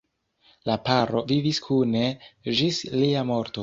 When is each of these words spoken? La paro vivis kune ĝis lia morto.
La 0.69 0.77
paro 0.87 1.23
vivis 1.33 1.61
kune 1.69 2.05
ĝis 2.61 2.85
lia 3.01 3.31
morto. 3.33 3.59